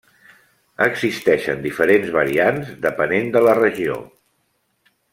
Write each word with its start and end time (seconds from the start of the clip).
Existeixen 0.85 1.61
diferents 1.67 2.09
variants 2.17 2.73
depenent 2.89 3.31
de 3.37 3.45
la 3.49 3.55
regió. 3.63 4.03